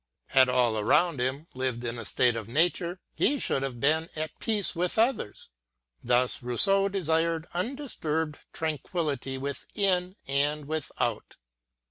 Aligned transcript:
Had 0.29 0.49
all 0.49 0.79
around 0.79 1.19
him 1.19 1.45
lived 1.53 1.83
in 1.83 1.99
a 1.99 2.05
State 2.05 2.35
of 2.35 2.47
Nature, 2.47 2.99
he 3.17 3.37
should 3.37 3.59
then 3.61 3.61
have 3.63 3.79
been 3.79 4.09
at 4.15 4.39
peace 4.39 4.75
with 4.75 4.97
others. 4.97 5.49
Thus 6.03 6.41
Rousseau 6.41 6.89
desired 6.89 7.45
undisturbed 7.53 8.39
tranquillity 8.51 9.37
within 9.37 10.15
and 10.27 10.65
without. 10.65 11.35